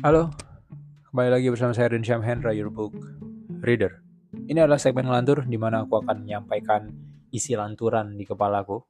[0.00, 0.32] Halo,
[1.12, 2.96] kembali lagi bersama saya Rinsyam Hendra, your book
[3.60, 4.00] reader.
[4.32, 6.88] Ini adalah segmen lantur di mana aku akan menyampaikan
[7.28, 8.80] isi lanturan di kepalaku.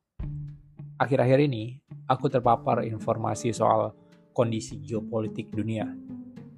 [1.02, 3.90] Akhir-akhir ini, aku terpapar informasi soal
[4.30, 5.90] kondisi geopolitik dunia,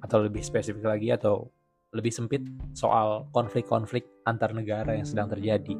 [0.05, 1.49] atau lebih spesifik lagi atau
[1.89, 2.45] lebih sempit
[2.77, 5.73] soal konflik-konflik antar negara yang sedang terjadi.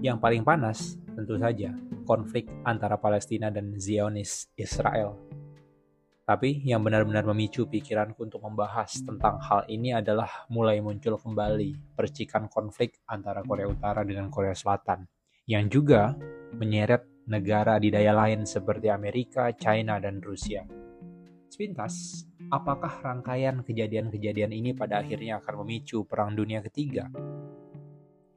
[0.00, 1.76] Yang paling panas, tentu saja,
[2.08, 5.20] konflik antara Palestina dan Zionis Israel
[6.28, 12.52] tapi yang benar-benar memicu pikiranku untuk membahas tentang hal ini adalah mulai muncul kembali percikan
[12.52, 15.08] konflik antara Korea Utara dengan Korea Selatan,
[15.48, 16.12] yang juga
[16.52, 20.68] menyeret negara di daya lain seperti Amerika, China, dan Rusia.
[21.48, 27.08] Sepintas, apakah rangkaian kejadian-kejadian ini pada akhirnya akan memicu Perang Dunia Ketiga?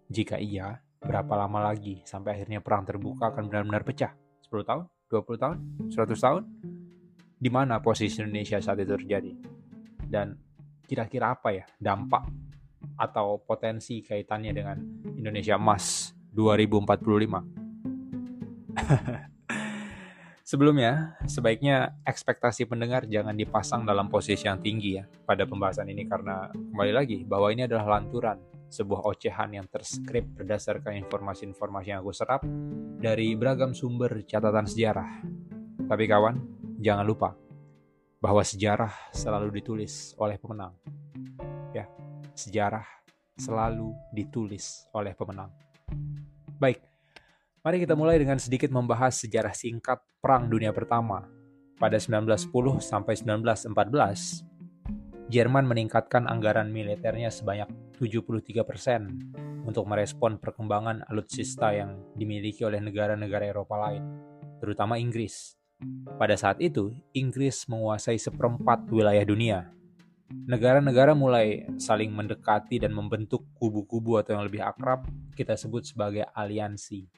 [0.07, 4.15] Jika iya, berapa lama lagi sampai akhirnya perang terbuka akan benar-benar pecah?
[4.47, 4.83] 10 tahun?
[5.11, 5.57] 20 tahun?
[5.91, 6.43] 100 tahun?
[7.41, 9.33] Di mana posisi Indonesia saat itu terjadi
[10.05, 10.37] dan
[10.85, 12.29] kira-kira apa ya dampak
[13.01, 14.77] atau potensi kaitannya dengan
[15.17, 18.69] Indonesia emas 2045.
[20.51, 26.51] Sebelumnya, sebaiknya ekspektasi pendengar jangan dipasang dalam posisi yang tinggi ya pada pembahasan ini karena
[26.51, 28.35] kembali lagi bahwa ini adalah lanturan,
[28.67, 32.43] sebuah ocehan yang terskrip berdasarkan informasi-informasi yang aku serap
[32.99, 35.23] dari beragam sumber catatan sejarah.
[35.87, 37.37] Tapi kawan, jangan lupa
[38.17, 40.73] bahwa sejarah selalu ditulis oleh pemenang.
[41.71, 41.85] Ya,
[42.33, 42.85] sejarah
[43.37, 45.53] selalu ditulis oleh pemenang.
[46.57, 46.81] Baik,
[47.61, 51.25] mari kita mulai dengan sedikit membahas sejarah singkat Perang Dunia Pertama.
[51.81, 54.45] Pada 1910 sampai 1914,
[55.31, 63.79] Jerman meningkatkan anggaran militernya sebanyak 73% untuk merespon perkembangan alutsista yang dimiliki oleh negara-negara Eropa
[63.79, 64.03] lain,
[64.59, 65.60] terutama Inggris.
[66.21, 69.73] Pada saat itu, Inggris menguasai seperempat wilayah dunia.
[70.31, 75.03] Negara-negara mulai saling mendekati dan membentuk kubu-kubu atau yang lebih akrab
[75.35, 77.09] kita sebut sebagai aliansi.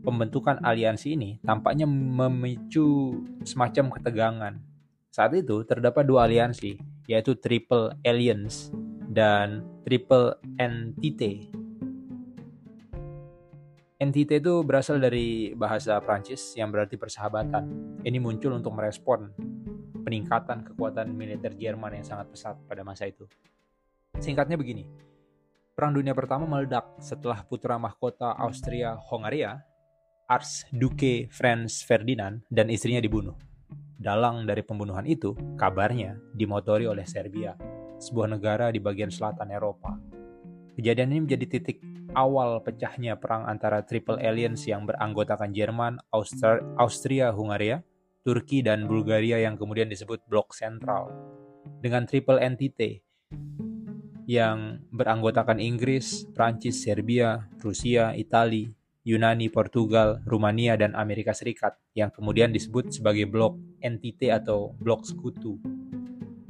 [0.00, 4.54] Pembentukan aliansi ini tampaknya memicu semacam ketegangan.
[5.12, 8.72] Saat itu terdapat dua aliansi, yaitu Triple Alliance
[9.10, 11.59] dan Triple Entite
[14.00, 17.68] Entite itu berasal dari bahasa Prancis yang berarti persahabatan.
[18.00, 19.28] Ini muncul untuk merespon
[20.00, 23.28] peningkatan kekuatan militer Jerman yang sangat pesat pada masa itu.
[24.16, 24.88] Singkatnya begini,
[25.76, 29.60] Perang Dunia Pertama meledak setelah putra mahkota Austria-Hongaria,
[30.24, 33.36] Archduke Franz Ferdinand, dan istrinya dibunuh.
[34.00, 37.52] Dalang dari pembunuhan itu, kabarnya, dimotori oleh Serbia,
[38.00, 39.92] sebuah negara di bagian selatan Eropa.
[40.72, 41.84] Kejadian ini menjadi titik
[42.14, 47.82] awal pecahnya perang antara Triple Alliance yang beranggotakan Jerman, Austria, Hungaria,
[48.26, 51.10] Turki, dan Bulgaria yang kemudian disebut Blok Sentral.
[51.80, 53.04] Dengan Triple Entite
[54.30, 62.52] yang beranggotakan Inggris, Prancis, Serbia, Rusia, Italia, Yunani, Portugal, Rumania, dan Amerika Serikat yang kemudian
[62.52, 65.56] disebut sebagai Blok Entite atau Blok Sekutu.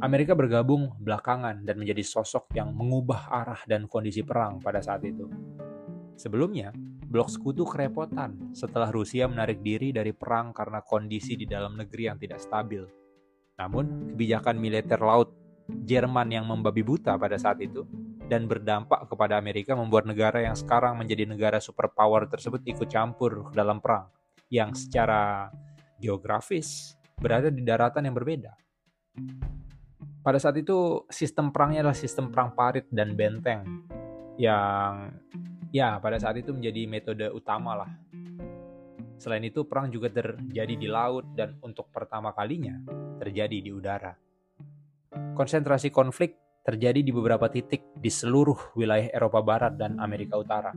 [0.00, 5.28] Amerika bergabung belakangan dan menjadi sosok yang mengubah arah dan kondisi perang pada saat itu.
[6.16, 6.72] Sebelumnya,
[7.04, 12.16] blok sekutu kerepotan setelah Rusia menarik diri dari perang karena kondisi di dalam negeri yang
[12.16, 12.80] tidak stabil.
[13.60, 15.36] Namun, kebijakan militer laut
[15.70, 17.84] Jerman yang membabi buta pada saat itu
[18.26, 23.78] dan berdampak kepada Amerika membuat negara yang sekarang menjadi negara superpower tersebut ikut campur dalam
[23.78, 24.10] perang
[24.50, 25.52] yang secara
[26.02, 28.50] geografis berada di daratan yang berbeda
[30.20, 33.64] pada saat itu sistem perangnya adalah sistem perang parit dan benteng
[34.36, 35.12] yang
[35.72, 37.90] ya pada saat itu menjadi metode utama lah.
[39.20, 42.80] Selain itu perang juga terjadi di laut dan untuk pertama kalinya
[43.20, 44.16] terjadi di udara.
[45.36, 50.72] Konsentrasi konflik terjadi di beberapa titik di seluruh wilayah Eropa Barat dan Amerika Utara.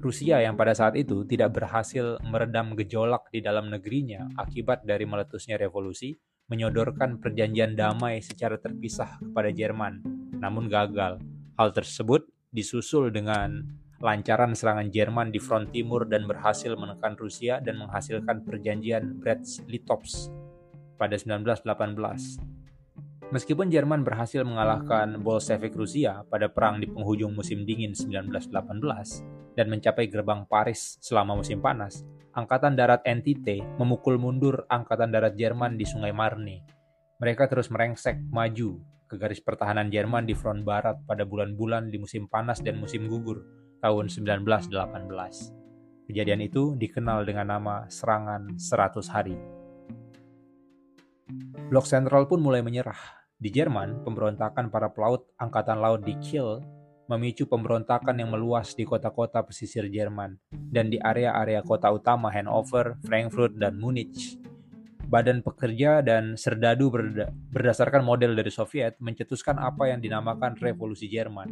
[0.00, 5.60] Rusia yang pada saat itu tidak berhasil meredam gejolak di dalam negerinya akibat dari meletusnya
[5.60, 6.16] revolusi
[6.50, 10.02] menyodorkan perjanjian damai secara terpisah kepada Jerman,
[10.36, 11.22] namun gagal.
[11.54, 13.62] Hal tersebut disusul dengan
[14.02, 20.34] lancaran serangan Jerman di front timur dan berhasil menekan Rusia dan menghasilkan perjanjian Brest-Litovsk
[20.98, 22.42] pada 1918.
[23.30, 30.06] Meskipun Jerman berhasil mengalahkan Bolshevik Rusia pada perang di penghujung musim dingin 1918 dan mencapai
[30.06, 36.14] gerbang Paris selama musim panas, Angkatan Darat NTT memukul mundur Angkatan Darat Jerman di Sungai
[36.14, 36.62] Marne.
[37.18, 38.78] Mereka terus merengsek maju
[39.10, 43.42] ke garis pertahanan Jerman di front barat pada bulan-bulan di musim panas dan musim gugur
[43.82, 46.06] tahun 1918.
[46.06, 49.36] Kejadian itu dikenal dengan nama Serangan 100 Hari.
[51.70, 52.98] Blok sentral pun mulai menyerah.
[53.40, 56.62] Di Jerman, pemberontakan para pelaut Angkatan Laut di Kiel
[57.10, 63.58] memicu pemberontakan yang meluas di kota-kota pesisir Jerman dan di area-area kota utama Hanover, Frankfurt,
[63.58, 64.38] dan Munich.
[65.10, 71.50] Badan pekerja dan serdadu berda berdasarkan model dari Soviet mencetuskan apa yang dinamakan Revolusi Jerman.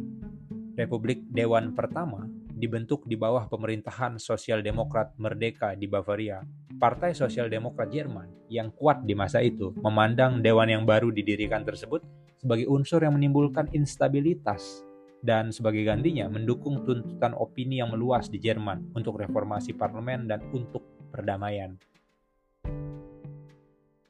[0.79, 2.23] Republik Dewan Pertama
[2.55, 6.39] dibentuk di bawah pemerintahan Sosial Demokrat Merdeka di Bavaria.
[6.79, 11.99] Partai Sosial Demokrat Jerman yang kuat di masa itu memandang dewan yang baru didirikan tersebut
[12.39, 14.87] sebagai unsur yang menimbulkan instabilitas
[15.19, 20.83] dan sebagai gantinya mendukung tuntutan opini yang meluas di Jerman untuk reformasi parlemen dan untuk
[21.11, 21.75] perdamaian.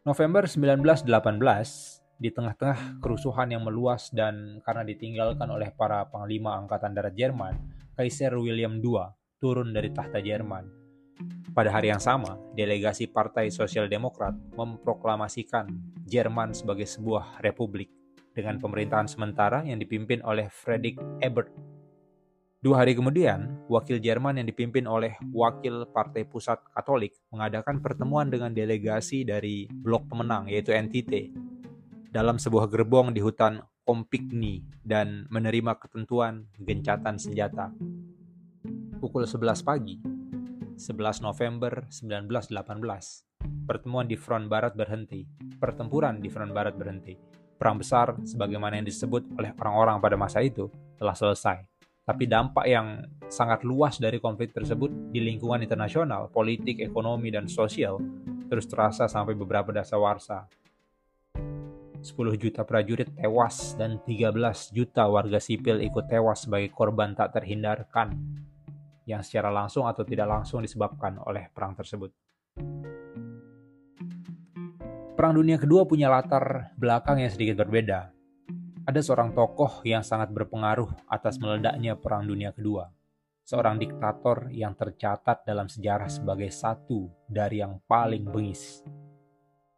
[0.05, 1.05] November 1918,
[2.19, 7.55] di tengah-tengah kerusuhan yang meluas dan karena ditinggalkan oleh para panglima Angkatan Darat Jerman,
[7.95, 9.07] Kaiser William II
[9.39, 10.79] turun dari tahta Jerman.
[11.51, 15.67] Pada hari yang sama, delegasi Partai Sosial Demokrat memproklamasikan
[16.07, 17.98] Jerman sebagai sebuah republik
[18.39, 21.51] dengan pemerintahan sementara yang dipimpin oleh Friedrich Ebert
[22.59, 28.51] Dua hari kemudian, wakil Jerman yang dipimpin oleh wakil Partai Pusat Katolik mengadakan pertemuan dengan
[28.51, 31.31] delegasi dari blok pemenang yaitu NTT
[32.11, 37.71] dalam sebuah gerbong di hutan Kompigny dan menerima ketentuan gencatan senjata.
[38.99, 39.95] Pukul 11 pagi,
[40.75, 43.28] 11 November 1918,
[43.67, 45.23] pertemuan di front barat berhenti.
[45.59, 47.17] Pertempuran di front barat berhenti.
[47.59, 51.69] Perang besar sebagaimana yang disebut oleh orang-orang pada masa itu telah selesai
[52.09, 58.01] tapi dampak yang sangat luas dari konflik tersebut di lingkungan internasional, politik, ekonomi, dan sosial
[58.49, 60.49] terus terasa sampai beberapa dasawarsa.
[62.01, 62.09] 10
[62.41, 64.33] juta prajurit tewas dan 13
[64.73, 68.17] juta warga sipil ikut tewas sebagai korban tak terhindarkan
[69.05, 72.09] yang secara langsung atau tidak langsung disebabkan oleh perang tersebut.
[75.19, 78.07] Perang Dunia Kedua punya latar belakang yang sedikit berbeda
[78.87, 82.87] ada seorang tokoh yang sangat berpengaruh atas meledaknya Perang Dunia Kedua.
[83.43, 88.79] Seorang diktator yang tercatat dalam sejarah sebagai satu dari yang paling bengis.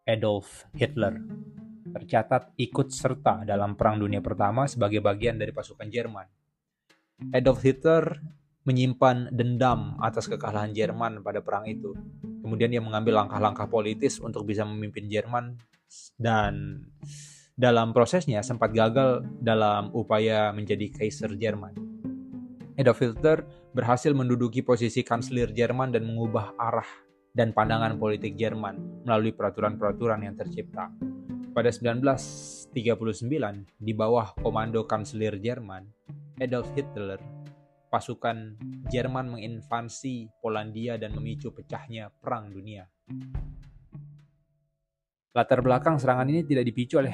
[0.05, 1.17] Adolf Hitler
[1.89, 6.27] tercatat ikut serta dalam Perang Dunia Pertama sebagai bagian dari pasukan Jerman.
[7.33, 8.13] Adolf Hitler
[8.63, 11.97] menyimpan dendam atas kekalahan Jerman pada perang itu.
[12.41, 15.57] Kemudian dia mengambil langkah-langkah politis untuk bisa memimpin Jerman
[16.17, 16.85] dan
[17.57, 21.73] dalam prosesnya sempat gagal dalam upaya menjadi Kaiser Jerman.
[22.79, 26.87] Adolf Hitler berhasil menduduki posisi kanselir Jerman dan mengubah arah
[27.31, 30.89] dan pandangan politik Jerman melalui peraturan-peraturan yang tercipta.
[31.51, 32.71] Pada 1939,
[33.75, 35.83] di bawah komando kanselir Jerman,
[36.39, 37.19] Adolf Hitler,
[37.91, 38.55] pasukan
[38.87, 42.87] Jerman menginvasi Polandia dan memicu pecahnya Perang Dunia.
[45.35, 47.11] Latar belakang serangan ini tidak dipicu oleh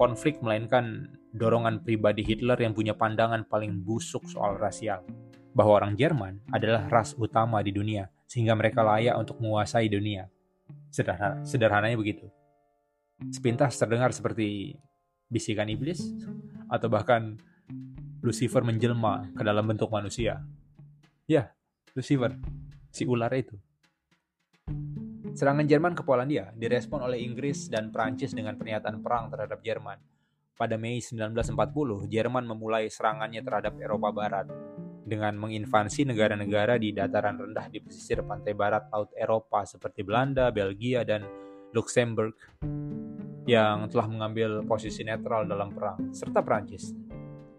[0.00, 5.04] konflik melainkan dorongan pribadi Hitler yang punya pandangan paling busuk soal rasial,
[5.52, 10.24] bahwa orang Jerman adalah ras utama di dunia, sehingga mereka layak untuk menguasai dunia.
[10.88, 12.32] Sederhana, sederhananya begitu.
[13.28, 14.76] Sepintas terdengar seperti
[15.28, 16.00] bisikan iblis,
[16.72, 17.36] atau bahkan
[18.28, 20.44] Lucifer menjelma ke dalam bentuk manusia.
[21.24, 21.48] Ya,
[21.96, 22.36] Lucifer,
[22.92, 23.56] si ular itu.
[25.32, 29.96] Serangan Jerman ke Polandia direspon oleh Inggris dan Prancis dengan pernyataan perang terhadap Jerman.
[30.60, 34.44] Pada Mei 1940, Jerman memulai serangannya terhadap Eropa Barat
[35.08, 41.00] dengan menginvasi negara-negara di dataran rendah di pesisir pantai barat Laut Eropa seperti Belanda, Belgia,
[41.00, 41.24] dan
[41.72, 42.36] Luxembourg
[43.48, 47.07] yang telah mengambil posisi netral dalam perang, serta Prancis.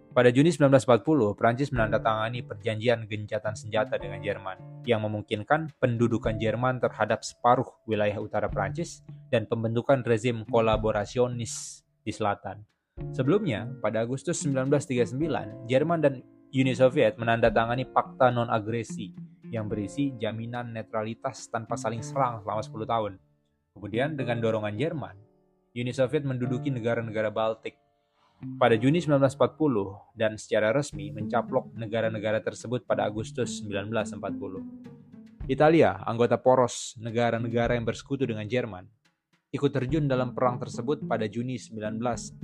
[0.10, 7.22] Pada Juni 1940, Prancis menandatangani perjanjian gencatan senjata dengan Jerman yang memungkinkan pendudukan Jerman terhadap
[7.22, 12.66] separuh wilayah utara Prancis dan pembentukan rezim kolaborasionis di selatan.
[13.14, 19.14] Sebelumnya, pada Agustus 1939, Jerman dan Uni Soviet menandatangani Fakta Non-Agresi
[19.54, 23.14] yang berisi jaminan netralitas tanpa saling serang selama 10 tahun.
[23.78, 25.16] Kemudian dengan dorongan Jerman,
[25.78, 27.78] Uni Soviet menduduki negara-negara Baltik
[28.60, 35.50] pada Juni 1940 dan secara resmi mencaplok negara-negara tersebut pada Agustus 1940.
[35.50, 38.86] Italia, anggota poros negara-negara yang bersekutu dengan Jerman,
[39.50, 42.40] ikut terjun dalam perang tersebut pada Juni 1940.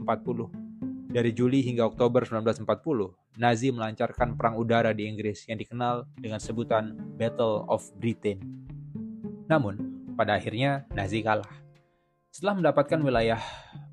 [1.16, 6.92] Dari Juli hingga Oktober 1940, Nazi melancarkan perang udara di Inggris yang dikenal dengan sebutan
[7.16, 8.44] Battle of Britain.
[9.48, 9.80] Namun,
[10.20, 11.65] pada akhirnya Nazi kalah.
[12.36, 13.40] Setelah mendapatkan wilayah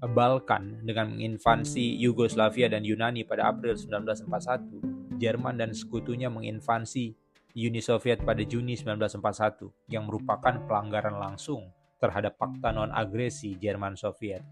[0.03, 7.15] Balkan dengan menginvasi Yugoslavia dan Yunani pada April 1941, Jerman dan sekutunya menginvasi
[7.55, 11.71] Uni Soviet pada Juni 1941 yang merupakan pelanggaran langsung
[12.03, 14.43] terhadap fakta non-agresi Jerman Soviet.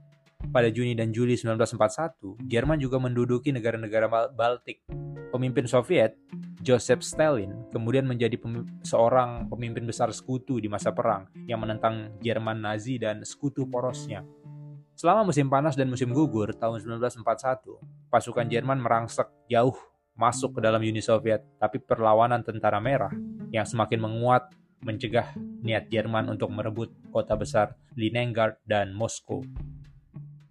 [0.48, 4.80] Pada Juni dan Juli 1941, Jerman juga menduduki negara-negara Baltik.
[5.30, 6.16] Pemimpin Soviet,
[6.64, 12.58] Joseph Stalin, kemudian menjadi pem seorang pemimpin besar sekutu di masa perang yang menentang Jerman
[12.58, 14.24] Nazi dan sekutu porosnya.
[14.98, 19.76] Selama musim panas dan musim gugur tahun 1941, pasukan Jerman merangsek jauh
[20.18, 23.12] masuk ke dalam Uni Soviet, tapi perlawanan tentara merah
[23.48, 24.52] yang semakin menguat
[24.84, 25.32] mencegah
[25.64, 29.40] niat Jerman untuk merebut kota besar Leningrad dan Moskow.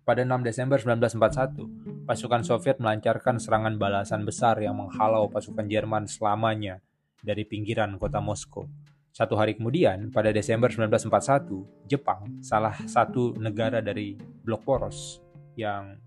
[0.09, 6.81] Pada 6 Desember 1941, pasukan Soviet melancarkan serangan balasan besar yang menghalau pasukan Jerman selamanya
[7.21, 8.65] dari pinggiran kota Moskow.
[9.13, 15.21] Satu hari kemudian, pada Desember 1941, Jepang, salah satu negara dari blok poros
[15.53, 16.01] yang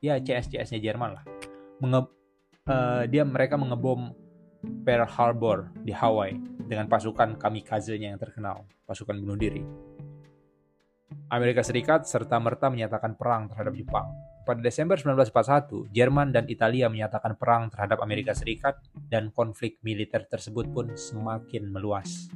[0.00, 1.24] ya CS-CS-nya Jerman lah,
[1.84, 2.08] menge
[2.72, 4.16] uh, dia mereka mengebom
[4.80, 9.91] Pearl Harbor di Hawaii dengan pasukan kamikaze-nya yang terkenal, pasukan bunuh diri.
[11.32, 14.04] Amerika Serikat serta-merta menyatakan perang terhadap Jepang.
[14.44, 18.76] Pada Desember 1941, Jerman dan Italia menyatakan perang terhadap Amerika Serikat
[19.08, 22.28] dan konflik militer tersebut pun semakin meluas.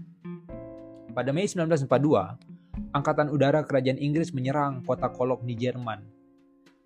[1.13, 6.01] Pada Mei 1942, Angkatan Udara Kerajaan Inggris menyerang kota Kolok di Jerman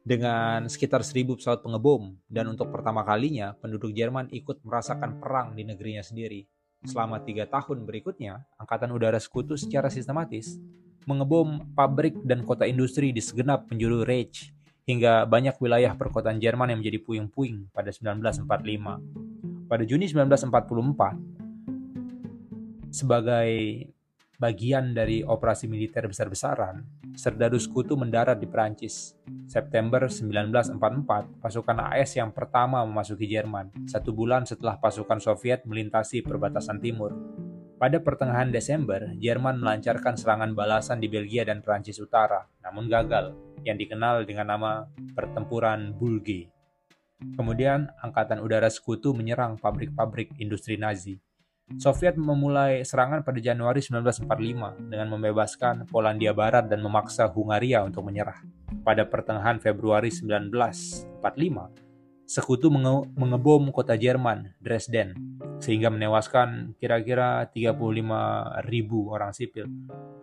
[0.03, 5.63] dengan sekitar 1000 pesawat pengebom dan untuk pertama kalinya penduduk Jerman ikut merasakan perang di
[5.63, 6.43] negerinya sendiri.
[6.83, 10.59] Selama tiga tahun berikutnya, Angkatan Udara Sekutu secara sistematis
[11.09, 14.53] mengebom pabrik dan kota industri di segenap penjuru Reich
[14.89, 19.71] hingga banyak wilayah perkotaan Jerman yang menjadi puing-puing pada 1945.
[19.71, 23.51] Pada Juni 1944, sebagai
[24.41, 26.83] bagian dari operasi militer besar-besaran,
[27.15, 29.15] Serdadu Sekutu mendarat di Perancis.
[29.47, 36.81] September 1944, pasukan AS yang pertama memasuki Jerman, satu bulan setelah pasukan Soviet melintasi perbatasan
[36.83, 37.15] timur.
[37.81, 43.33] Pada pertengahan Desember, Jerman melancarkan serangan balasan di Belgia dan Prancis Utara, namun gagal,
[43.65, 44.85] yang dikenal dengan nama
[45.17, 46.53] Pertempuran Bulge.
[47.41, 51.17] Kemudian, Angkatan Udara Sekutu menyerang pabrik-pabrik industri Nazi.
[51.81, 58.45] Soviet memulai serangan pada Januari 1945 dengan membebaskan Polandia Barat dan memaksa Hungaria untuk menyerah.
[58.85, 61.17] Pada pertengahan Februari 1945,
[62.31, 65.19] Sekutu menge mengebom kota Jerman, Dresden,
[65.59, 67.75] sehingga menewaskan kira-kira 35
[68.71, 69.67] ribu orang sipil.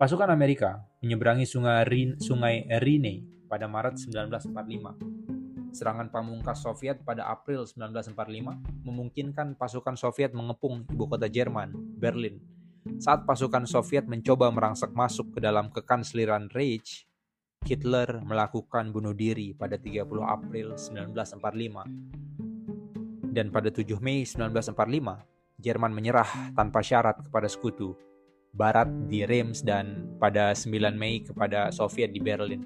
[0.00, 4.96] Pasukan Amerika menyeberangi sungai, Rin sungai Rhine pada Maret 1945.
[5.76, 12.40] Serangan pamungkas Soviet pada April 1945 memungkinkan pasukan Soviet mengepung ibu kota Jerman, Berlin.
[12.96, 17.07] Saat pasukan Soviet mencoba merangsek masuk ke dalam kekansliran Reich,
[17.68, 21.84] Hitler melakukan bunuh diri pada 30 April 1945.
[23.28, 27.98] Dan pada 7 Mei 1945, Jerman menyerah tanpa syarat kepada sekutu.
[28.54, 32.62] Barat di Reims dan pada 9 Mei kepada Soviet di Berlin.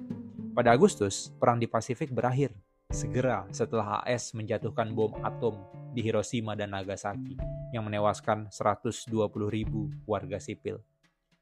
[0.52, 2.52] Pada Agustus, perang di Pasifik berakhir
[2.92, 5.56] segera setelah AS menjatuhkan bom atom
[5.96, 7.40] di Hiroshima dan Nagasaki
[7.72, 9.08] yang menewaskan 120
[9.48, 10.84] ribu warga sipil.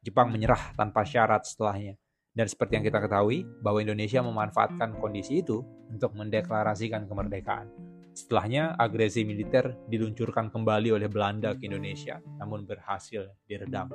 [0.00, 1.98] Jepang menyerah tanpa syarat setelahnya
[2.30, 7.70] dan seperti yang kita ketahui, bahwa Indonesia memanfaatkan kondisi itu untuk mendeklarasikan kemerdekaan.
[8.14, 13.90] Setelahnya, agresi militer diluncurkan kembali oleh Belanda ke Indonesia, namun berhasil diredam.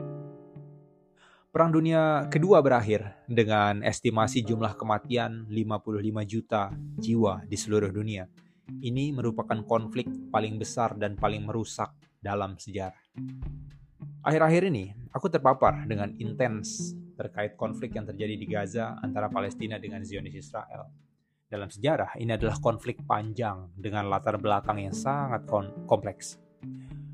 [1.56, 8.28] Perang Dunia Kedua berakhir dengan estimasi jumlah kematian 55 juta jiwa di seluruh dunia.
[8.68, 13.00] Ini merupakan konflik paling besar dan paling merusak dalam sejarah.
[14.26, 20.04] Akhir-akhir ini, aku terpapar dengan intens terkait konflik yang terjadi di Gaza antara Palestina dengan
[20.04, 20.92] Zionis Israel.
[21.48, 25.48] Dalam sejarah, ini adalah konflik panjang dengan latar belakang yang sangat
[25.88, 26.38] kompleks.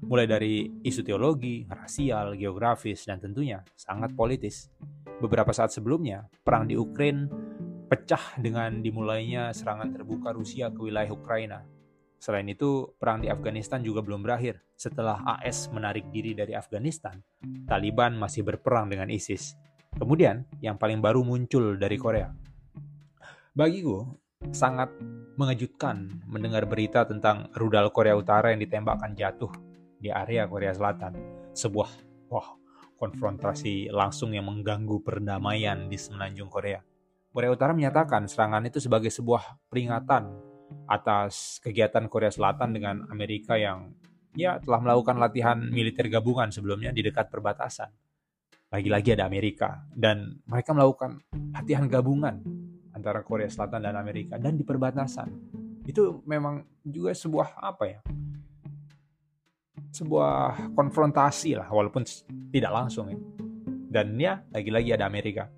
[0.01, 4.67] Mulai dari isu teologi, rasial, geografis, dan tentunya sangat politis.
[5.21, 7.29] Beberapa saat sebelumnya, perang di Ukraina
[7.91, 11.59] pecah dengan dimulainya serangan terbuka Rusia ke wilayah Ukraina
[12.21, 14.61] Selain itu, perang di Afghanistan juga belum berakhir.
[14.77, 17.17] Setelah AS menarik diri dari Afghanistan,
[17.65, 19.57] Taliban masih berperang dengan ISIS.
[19.95, 22.31] Kemudian, yang paling baru muncul dari Korea.
[23.51, 24.07] Bagiku,
[24.49, 24.89] sangat
[25.37, 29.51] mengejutkan mendengar berita tentang rudal Korea Utara yang ditembakkan jatuh
[30.01, 31.13] di area Korea Selatan.
[31.53, 31.89] Sebuah
[32.33, 32.57] wah,
[32.97, 36.81] konfrontasi langsung yang mengganggu perdamaian di semenanjung Korea.
[37.31, 40.31] Korea Utara menyatakan serangan itu sebagai sebuah peringatan
[40.87, 43.95] atas kegiatan Korea Selatan dengan Amerika yang
[44.35, 47.91] ya telah melakukan latihan militer gabungan sebelumnya di dekat perbatasan.
[48.71, 51.19] Lagi-lagi ada Amerika dan mereka melakukan
[51.51, 52.39] latihan gabungan
[52.95, 55.27] antara Korea Selatan dan Amerika dan di perbatasan.
[55.83, 57.99] Itu memang juga sebuah apa ya?
[59.91, 62.07] Sebuah konfrontasi lah walaupun
[62.47, 63.19] tidak langsung ya.
[63.91, 65.51] Dan ya lagi-lagi ada Amerika.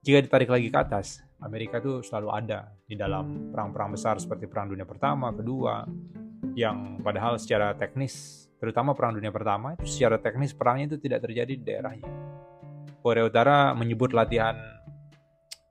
[0.00, 4.72] jika ditarik lagi ke atas, Amerika itu selalu ada di dalam perang-perang besar seperti Perang
[4.72, 5.84] Dunia Pertama, Kedua,
[6.56, 11.52] yang padahal secara teknis, terutama Perang Dunia Pertama, itu secara teknis perangnya itu tidak terjadi
[11.52, 12.19] di daerahnya.
[13.00, 14.56] Korea Utara menyebut latihan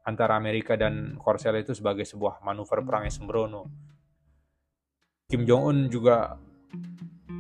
[0.01, 3.69] antara Amerika dan Korsel itu sebagai sebuah manuver perang yang sembrono.
[5.29, 6.41] Kim Jong-un juga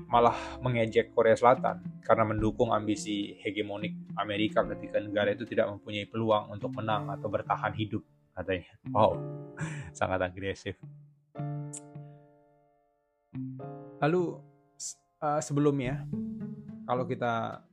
[0.09, 6.53] malah mengejek Korea Selatan karena mendukung ambisi hegemonik Amerika ketika negara itu tidak mempunyai peluang
[6.53, 8.05] untuk menang atau bertahan hidup
[8.37, 8.69] katanya.
[8.93, 9.17] Wow,
[9.97, 10.77] sangat agresif.
[14.01, 14.37] Lalu
[15.21, 16.05] uh, sebelumnya
[16.85, 17.65] kalau kita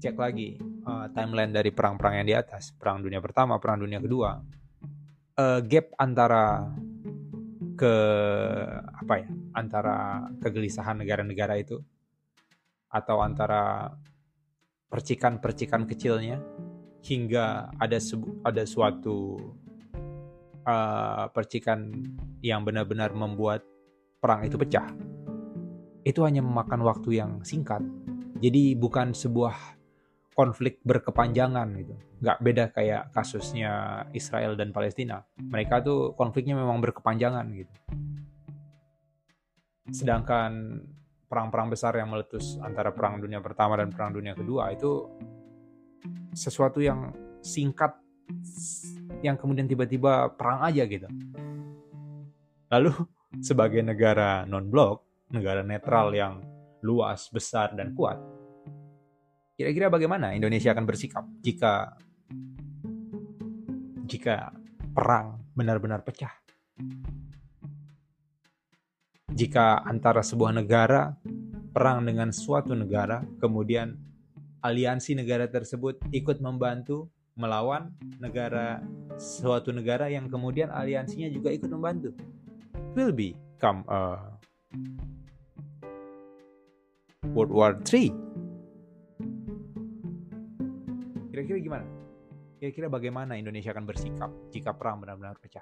[0.00, 4.38] cek lagi uh, timeline dari perang-perang yang di atas, perang dunia pertama, perang dunia kedua,
[5.36, 6.70] uh, gap antara
[7.76, 7.94] ke
[8.80, 11.76] apa ya antara kegelisahan negara-negara itu
[12.88, 13.92] atau antara
[14.88, 16.40] percikan-percikan kecilnya
[17.04, 17.98] hingga ada
[18.48, 19.36] ada suatu
[20.64, 21.92] uh, percikan
[22.40, 23.60] yang benar-benar membuat
[24.18, 24.88] perang itu pecah.
[26.06, 27.82] Itu hanya memakan waktu yang singkat.
[28.40, 29.75] Jadi bukan sebuah
[30.36, 35.20] konflik berkepanjangan gitu nggak beda kayak kasusnya Israel dan Palestina.
[35.36, 37.74] Mereka tuh konfliknya memang berkepanjangan gitu.
[39.92, 40.80] Sedangkan
[41.28, 45.10] perang-perang besar yang meletus antara perang dunia pertama dan perang dunia kedua itu
[46.32, 47.12] sesuatu yang
[47.44, 47.92] singkat
[49.20, 51.08] yang kemudian tiba-tiba perang aja gitu.
[52.72, 52.92] Lalu
[53.44, 56.40] sebagai negara non-blok, negara netral yang
[56.80, 58.18] luas, besar, dan kuat,
[59.56, 61.96] kira-kira bagaimana Indonesia akan bersikap jika
[64.06, 64.52] jika
[64.92, 66.30] perang benar-benar pecah.
[69.32, 71.16] Jika antara sebuah negara
[71.72, 73.96] perang dengan suatu negara, kemudian
[74.64, 78.80] aliansi negara tersebut ikut membantu melawan negara
[79.20, 82.16] suatu negara yang kemudian aliansinya juga ikut membantu.
[82.96, 84.16] Will become a
[87.36, 88.25] World War III.
[91.36, 91.84] Kira-kira gimana?
[92.56, 95.60] Kira-kira bagaimana Indonesia akan bersikap jika perang benar-benar pecah?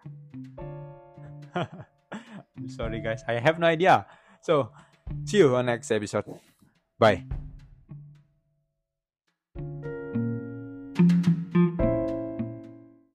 [2.78, 4.06] sorry guys, I have no idea.
[4.38, 4.70] So,
[5.26, 6.30] see you on next episode.
[6.94, 7.26] Bye.